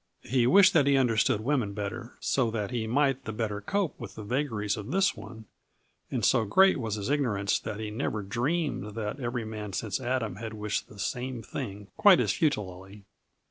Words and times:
He 0.23 0.47
wished 0.47 0.73
that 0.73 0.87
he 0.87 0.97
understood 0.97 1.41
women 1.41 1.73
better, 1.73 2.17
so 2.19 2.49
that 2.49 2.71
he 2.71 2.87
might 2.87 3.25
the 3.25 3.31
better 3.31 3.61
cope 3.61 3.93
with 3.99 4.15
the 4.15 4.23
vagaries 4.23 4.75
of 4.75 4.89
this 4.89 5.15
one; 5.15 5.45
and 6.09 6.25
so 6.25 6.43
great 6.43 6.77
was 6.79 6.95
his 6.95 7.11
ignorance 7.11 7.59
that 7.59 7.79
he 7.79 7.91
never 7.91 8.23
dreamed 8.23 8.95
that 8.95 9.19
every 9.19 9.45
man 9.45 9.73
since 9.73 9.99
Adam 10.01 10.37
had 10.37 10.55
wished 10.55 10.87
the 10.87 10.97
same 10.97 11.43
thing 11.43 11.87
quite 11.97 12.19
as 12.19 12.31
futilely. 12.33 13.03